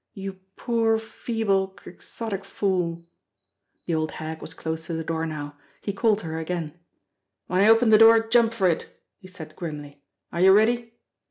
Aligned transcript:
You 0.15 0.39
poor, 0.55 0.97
feeble, 0.97 1.67
quixotic 1.67 2.43
fool!" 2.43 3.05
The 3.85 3.93
old 3.93 4.13
hag 4.13 4.41
was 4.41 4.55
close 4.55 4.87
to 4.87 4.93
the 4.93 5.03
door 5.03 5.27
now. 5.27 5.59
He 5.79 5.93
called 5.93 6.17
to 6.25 6.25
her 6.25 6.39
again. 6.39 6.79
"When 7.45 7.61
I 7.61 7.67
open 7.67 7.89
the 7.91 7.99
door, 7.99 8.27
jump 8.27 8.51
for 8.51 8.67
it!" 8.67 8.89
he 9.19 9.27
said 9.27 9.55
grimly. 9.55 10.01
"Are 10.31 10.41
you 10.41 10.53
ready?" 10.53 10.95